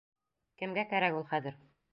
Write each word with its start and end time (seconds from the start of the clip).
Кемгә 0.61 0.87
кәрәк 0.95 1.21
ул 1.21 1.31
хәҙер?! 1.35 1.65